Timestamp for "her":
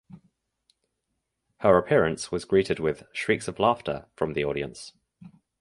1.59-1.77